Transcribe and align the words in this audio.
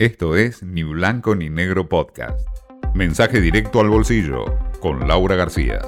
Esto 0.00 0.36
es 0.36 0.62
Ni 0.62 0.84
Blanco 0.84 1.34
ni 1.34 1.50
Negro 1.50 1.88
Podcast. 1.88 2.48
Mensaje 2.94 3.40
directo 3.40 3.80
al 3.80 3.90
bolsillo 3.90 4.44
con 4.80 5.08
Laura 5.08 5.34
García. 5.34 5.80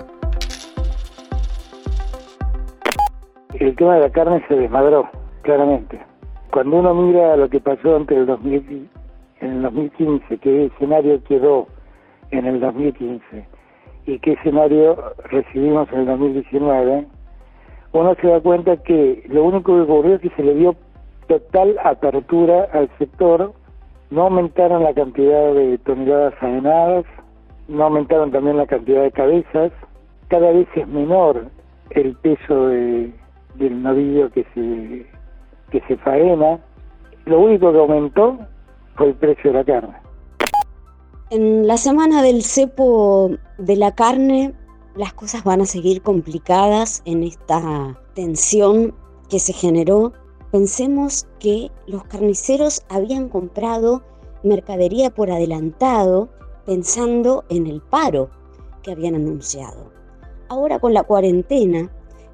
El 3.55 3.77
tema 3.77 3.95
de 3.95 4.01
la 4.01 4.11
carne 4.11 4.45
se 4.49 4.57
desmadró, 4.57 5.09
claramente. 5.43 6.01
Cuando 6.51 6.79
uno 6.79 6.93
mira 6.93 7.37
lo 7.37 7.49
que 7.49 7.61
pasó 7.61 7.99
entre 7.99 8.17
el 8.17 8.27
2000, 8.27 8.91
en 9.43 9.49
el 9.49 9.63
2015, 9.63 10.39
qué 10.39 10.65
escenario 10.67 11.23
quedó 11.23 11.69
en 12.33 12.47
el 12.47 12.59
2015 12.59 13.47
y 14.07 14.19
qué 14.19 14.33
escenario 14.33 15.15
recibimos 15.27 15.89
en 15.93 16.01
el 16.01 16.07
2019, 16.07 17.07
uno 17.93 18.17
se 18.21 18.27
da 18.27 18.41
cuenta 18.41 18.77
que 18.79 19.23
lo 19.29 19.45
único 19.45 19.73
que 19.73 19.83
ocurrió 19.83 20.17
es 20.17 20.21
que 20.21 20.31
se 20.31 20.43
le 20.43 20.55
dio 20.57 20.75
total 21.29 21.77
apertura 21.85 22.67
al 22.73 22.91
sector 22.99 23.55
no 24.11 24.23
aumentaron 24.23 24.83
la 24.83 24.95
cantidad 24.95 25.55
de 25.55 25.79
toneladas 25.79 26.35
faenadas, 26.41 27.05
no 27.69 27.85
aumentaron 27.85 28.31
también 28.33 28.57
la 28.57 28.67
cantidad 28.67 29.03
de 29.03 29.13
cabezas, 29.13 29.73
cada 30.29 30.51
vez 30.51 30.69
es 30.75 30.87
menor 30.89 31.47
el 31.91 32.17
peso 32.17 32.67
de, 32.67 33.13
del 33.55 33.83
novillo 33.83 34.31
que 34.31 34.45
se, 34.55 35.07
que 35.71 35.81
se 35.87 35.97
faena, 35.99 36.59
lo 37.27 37.41
único 37.41 37.73
que 37.73 37.79
aumentó 37.79 38.39
fue 38.97 39.09
el 39.09 39.15
precio 39.15 39.53
de 39.53 39.59
la 39.59 39.65
carne. 39.65 39.95
En 41.31 41.67
la 41.67 41.77
semana 41.77 42.23
del 42.23 42.43
cepo 42.43 43.31
de 43.59 43.77
la 43.77 43.95
carne, 43.95 44.53
las 44.97 45.13
cosas 45.13 45.45
van 45.45 45.61
a 45.61 45.65
seguir 45.65 46.03
complicadas 46.03 47.03
en 47.05 47.23
esta 47.23 47.97
tensión 48.15 48.95
que 49.29 49.39
se 49.39 49.53
generó 49.53 50.13
Pensemos 50.51 51.29
que 51.39 51.71
los 51.87 52.05
carniceros 52.05 52.83
habían 52.89 53.29
comprado 53.29 54.03
mercadería 54.43 55.11
por 55.11 55.31
adelantado 55.31 56.29
pensando 56.67 57.45
en 57.49 57.69
el 57.69 57.81
paro 57.81 58.31
que 58.83 58.91
habían 58.91 59.15
anunciado. 59.15 59.93
Ahora 60.49 60.81
con 60.81 60.93
la 60.93 61.05
cuarentena, 61.05 61.89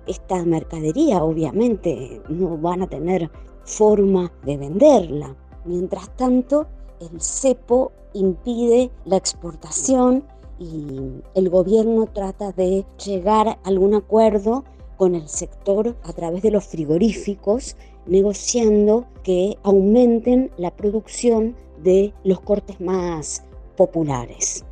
esta 0.06 0.42
mercadería 0.44 1.22
obviamente 1.22 2.22
no 2.30 2.56
van 2.56 2.82
a 2.82 2.86
tener 2.86 3.30
forma 3.64 4.32
de 4.44 4.56
venderla. 4.56 5.36
Mientras 5.66 6.08
tanto, 6.16 6.66
el 7.00 7.20
cepo 7.20 7.92
impide 8.14 8.90
la 9.04 9.18
exportación 9.18 10.24
y 10.58 11.22
el 11.34 11.50
gobierno 11.50 12.06
trata 12.06 12.52
de 12.52 12.86
llegar 13.04 13.48
a 13.48 13.58
algún 13.64 13.94
acuerdo 13.94 14.64
con 14.96 15.14
el 15.14 15.28
sector 15.28 15.96
a 16.02 16.12
través 16.12 16.42
de 16.42 16.50
los 16.50 16.64
frigoríficos 16.64 17.76
negociando 18.06 19.06
que 19.22 19.58
aumenten 19.62 20.50
la 20.56 20.74
producción 20.74 21.56
de 21.82 22.14
los 22.24 22.40
cortes 22.40 22.80
más 22.80 23.44
populares. 23.76 24.64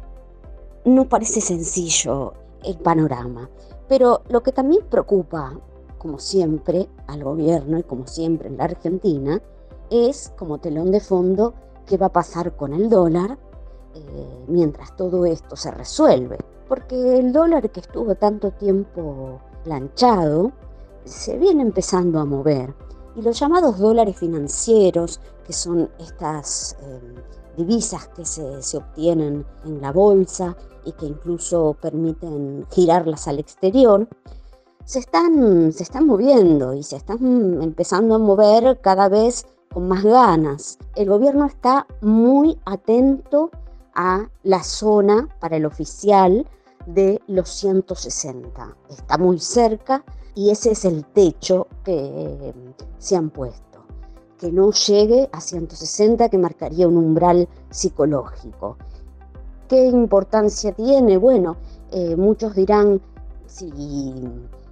No 0.84 1.08
parece 1.08 1.40
sencillo 1.40 2.34
el 2.62 2.76
panorama, 2.76 3.50
pero 3.88 4.22
lo 4.28 4.42
que 4.42 4.52
también 4.52 4.84
preocupa, 4.88 5.58
como 5.98 6.18
siempre, 6.18 6.88
al 7.06 7.24
gobierno 7.24 7.78
y 7.78 7.82
como 7.82 8.06
siempre 8.06 8.48
en 8.48 8.56
la 8.56 8.64
Argentina, 8.64 9.42
es 9.90 10.32
como 10.36 10.58
telón 10.58 10.90
de 10.90 11.00
fondo 11.00 11.54
qué 11.86 11.96
va 11.96 12.06
a 12.06 12.12
pasar 12.12 12.56
con 12.56 12.72
el 12.72 12.88
dólar 12.88 13.38
eh, 13.94 14.44
mientras 14.48 14.96
todo 14.96 15.26
esto 15.26 15.56
se 15.56 15.70
resuelve. 15.70 16.38
Porque 16.68 17.18
el 17.18 17.32
dólar 17.32 17.70
que 17.70 17.80
estuvo 17.80 18.14
tanto 18.14 18.50
tiempo 18.50 19.40
planchado 19.64 20.52
se 21.04 21.36
viene 21.36 21.62
empezando 21.62 22.20
a 22.20 22.24
mover 22.24 22.74
y 23.16 23.22
los 23.22 23.38
llamados 23.38 23.78
dólares 23.78 24.16
financieros, 24.16 25.20
que 25.46 25.52
son 25.52 25.88
estas 25.98 26.76
em, 26.82 27.14
divisas 27.56 28.08
que 28.08 28.24
se, 28.24 28.76
obtienen 28.76 29.44
en 29.64 29.80
la 29.80 29.92
bolsa 29.92 30.56
y 30.84 30.92
que 30.92 31.06
incluso 31.06 31.76
permiten 31.80 32.66
girarlas 32.70 33.28
al 33.28 33.38
exterior, 33.38 34.08
se 34.84 34.98
están, 34.98 35.72
se 35.72 35.82
están 35.82 36.06
moviendo 36.06 36.74
y 36.74 36.82
se 36.82 36.96
están 36.96 37.62
empezando 37.62 38.16
a 38.16 38.18
mover 38.18 38.80
cada 38.80 39.08
vez 39.08 39.46
con 39.72 39.88
más 39.88 40.04
ganas. 40.04 40.78
El 40.94 41.08
gobierno 41.08 41.46
está 41.46 41.86
muy 42.00 42.58
atento 42.64 43.50
a 43.94 44.28
la 44.42 44.62
zona 44.62 45.28
para 45.40 45.56
el 45.56 45.64
oficial 45.64 46.46
de 46.86 47.20
los 47.26 47.48
160. 47.50 48.76
Está 48.90 49.18
muy 49.18 49.38
cerca 49.38 50.04
y 50.34 50.50
ese 50.50 50.72
es 50.72 50.84
el 50.84 51.04
techo 51.04 51.66
que 51.84 52.52
se 52.98 53.16
han 53.16 53.30
puesto. 53.30 53.84
Que 54.38 54.50
no 54.50 54.70
llegue 54.72 55.28
a 55.32 55.40
160, 55.40 56.28
que 56.28 56.38
marcaría 56.38 56.88
un 56.88 56.96
umbral 56.96 57.48
psicológico. 57.70 58.76
¿Qué 59.68 59.86
importancia 59.86 60.72
tiene? 60.72 61.16
Bueno, 61.16 61.56
eh, 61.92 62.16
muchos 62.16 62.54
dirán, 62.54 63.00
si 63.46 63.72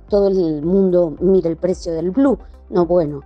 todo 0.09 0.29
el 0.29 0.63
mundo 0.63 1.17
mira 1.21 1.49
el 1.49 1.57
precio 1.57 1.93
del 1.93 2.11
blue, 2.11 2.39
no, 2.69 2.85
bueno, 2.85 3.23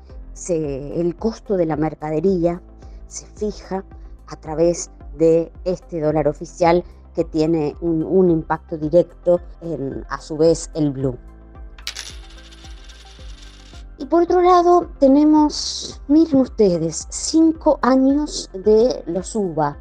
el 0.48 1.16
costo 1.16 1.56
de 1.56 1.66
la 1.66 1.76
mercadería 1.76 2.60
se 3.08 3.26
fija 3.26 3.84
a 4.26 4.36
través 4.36 4.90
de 5.16 5.50
este 5.64 6.00
dólar 6.00 6.28
oficial 6.28 6.84
que 7.16 7.24
tiene 7.24 7.74
un, 7.80 8.30
impacto 8.30 8.76
directo 8.76 9.40
en, 9.62 10.04
a 10.10 10.20
su 10.20 10.36
vez, 10.36 10.70
el 10.74 10.92
blue. 10.92 11.16
Y 13.98 14.04
por 14.04 14.24
otro 14.24 14.42
lado, 14.42 14.90
tenemos, 15.00 16.02
miren 16.08 16.42
ustedes, 16.42 17.06
cinco 17.08 17.78
años 17.80 18.50
de 18.52 19.02
los 19.06 19.34
UBA 19.34 19.78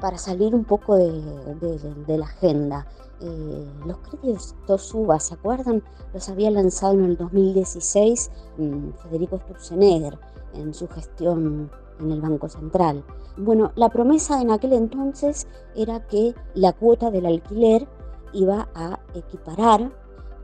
para 0.00 0.16
salir 0.16 0.54
un 0.54 0.64
poco 0.64 0.96
de, 0.96 2.16
la 2.16 2.24
agenda. 2.24 2.86
Eh, 3.20 3.66
los 3.84 3.98
créditos 3.98 4.94
UBA, 4.94 5.20
¿se 5.20 5.34
acuerdan? 5.34 5.82
Los 6.14 6.30
había 6.30 6.50
lanzado 6.50 6.94
en 6.94 7.04
el 7.04 7.16
2016 7.18 8.30
mm, 8.56 8.90
Federico 9.02 9.38
Sturzenegger 9.40 10.18
en 10.54 10.72
su 10.72 10.88
gestión 10.88 11.70
en 12.00 12.12
el 12.12 12.20
Banco 12.20 12.48
Central. 12.48 13.04
Bueno, 13.36 13.72
la 13.76 13.88
promesa 13.88 14.40
en 14.40 14.50
aquel 14.50 14.72
entonces 14.72 15.46
era 15.76 16.06
que 16.06 16.34
la 16.54 16.72
cuota 16.72 17.10
del 17.10 17.26
alquiler 17.26 17.86
iba 18.32 18.68
a 18.74 18.98
equiparar 19.14 19.90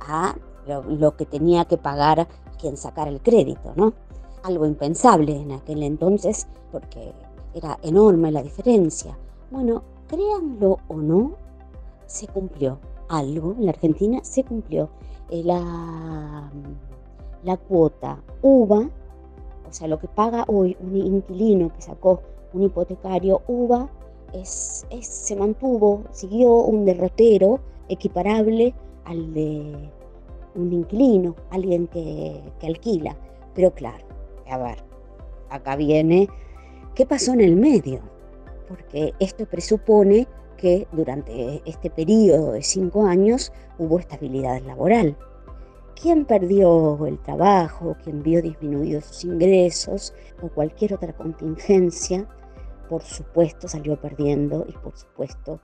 a 0.00 0.36
lo 0.66 1.16
que 1.16 1.26
tenía 1.26 1.64
que 1.66 1.76
pagar 1.76 2.26
quien 2.58 2.76
sacara 2.76 3.10
el 3.10 3.20
crédito, 3.20 3.72
¿no? 3.76 3.92
Algo 4.42 4.66
impensable 4.66 5.36
en 5.36 5.52
aquel 5.52 5.82
entonces 5.82 6.46
porque 6.70 7.12
era 7.54 7.78
enorme 7.82 8.32
la 8.32 8.42
diferencia. 8.42 9.18
Bueno, 9.50 9.82
créanlo 10.08 10.78
o 10.88 10.96
no, 10.96 11.36
se 12.06 12.26
cumplió. 12.28 12.78
Algo 13.08 13.54
en 13.58 13.66
la 13.66 13.72
Argentina 13.72 14.20
se 14.22 14.44
cumplió. 14.44 14.88
Eh, 15.30 15.42
la, 15.44 16.50
la 17.42 17.56
cuota 17.56 18.22
UVA, 18.42 18.88
o 19.68 19.72
sea, 19.72 19.88
lo 19.88 19.98
que 19.98 20.08
paga 20.08 20.44
hoy 20.48 20.76
un 20.80 20.96
inquilino 20.96 21.72
que 21.74 21.82
sacó 21.82 22.22
un 22.52 22.62
hipotecario 22.62 23.42
UVA, 23.48 23.90
es, 24.32 24.86
se 25.00 25.36
mantuvo, 25.36 26.04
siguió 26.10 26.52
un 26.54 26.84
derrotero 26.84 27.60
equiparable 27.88 28.74
al 29.04 29.32
de 29.32 29.90
un 30.54 30.72
inquilino, 30.72 31.36
alguien 31.50 31.86
que, 31.88 32.40
alquila. 32.62 33.16
Pero 33.54 33.72
claro, 33.72 34.04
a 34.48 34.58
ver, 34.58 34.78
acá 35.50 35.76
viene, 35.76 36.28
¿qué 36.94 37.06
pasó 37.06 37.32
en 37.32 37.40
el 37.40 37.56
medio? 37.56 38.00
Porque 38.68 39.12
esto 39.20 39.46
presupone 39.46 40.26
que 40.56 40.86
durante 40.92 41.62
este 41.64 41.90
periodo 41.90 42.52
de 42.52 42.62
cinco 42.62 43.04
años 43.04 43.52
hubo 43.78 43.98
estabilidad 43.98 44.60
laboral. 44.62 45.16
¿Quién 46.00 46.24
perdió 46.24 47.06
el 47.06 47.18
trabajo, 47.22 47.96
quien 48.02 48.22
vio 48.22 48.42
disminuidos 48.42 49.04
sus 49.06 49.24
ingresos 49.24 50.14
o 50.42 50.48
cualquier 50.48 50.94
otra 50.94 51.12
contingencia, 51.12 52.28
por 52.88 53.02
supuesto 53.02 53.68
salió 53.68 54.00
perdiendo 54.00 54.66
y 54.68 54.72
por 54.72 54.96
supuesto 54.96 55.60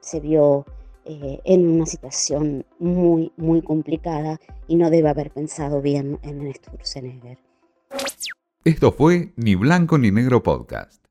se 0.00 0.20
vio 0.20 0.64
eh, 1.04 1.40
en 1.44 1.66
una 1.66 1.86
situación 1.86 2.66
muy, 2.78 3.32
muy 3.36 3.62
complicada 3.62 4.40
y 4.66 4.76
no 4.76 4.90
debe 4.90 5.08
haber 5.08 5.30
pensado 5.30 5.80
bien 5.80 6.18
en 6.22 6.44
Néstor 6.44 6.78
Senegger. 6.82 7.38
Esto 8.64 8.92
fue 8.92 9.32
Ni 9.36 9.54
Blanco 9.54 9.96
ni 9.96 10.10
Negro 10.10 10.42
Podcast. 10.42 11.07